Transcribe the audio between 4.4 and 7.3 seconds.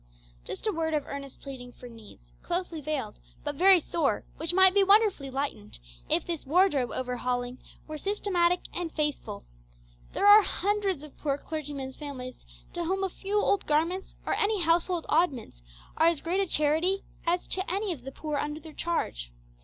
might be wonderfully lightened if this wardrobe over